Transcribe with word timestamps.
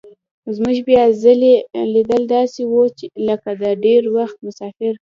زموږ 0.55 0.77
بیا 0.87 1.03
ځلي 1.23 1.55
لیدل 1.93 2.23
داسې 2.35 2.61
وو 2.65 2.83
لکه 3.27 3.49
د 3.61 3.63
ډېر 3.83 4.01
وخت 4.17 4.37
مسافر. 4.45 4.93